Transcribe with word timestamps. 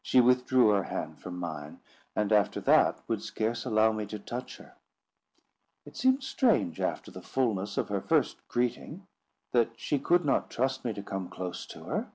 She 0.00 0.18
withdrew 0.22 0.68
her 0.70 0.84
hand 0.84 1.20
from 1.20 1.36
mine, 1.36 1.80
and 2.16 2.32
after 2.32 2.58
that 2.62 3.02
would 3.06 3.22
scarce 3.22 3.66
allow 3.66 3.92
me 3.92 4.06
to 4.06 4.18
touch 4.18 4.56
her. 4.56 4.76
It 5.84 5.94
seemed 5.94 6.22
strange, 6.22 6.80
after 6.80 7.10
the 7.10 7.20
fulness 7.20 7.76
of 7.76 7.90
her 7.90 8.00
first 8.00 8.38
greeting, 8.48 9.06
that 9.50 9.78
she 9.78 9.98
could 9.98 10.24
not 10.24 10.50
trust 10.50 10.86
me 10.86 10.94
to 10.94 11.02
come 11.02 11.28
close 11.28 11.66
to 11.66 11.84
her. 11.84 12.10